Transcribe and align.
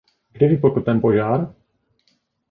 Kdy 0.33 0.47
vypukl 0.47 0.81
ten 0.81 0.99
požár? 1.01 1.55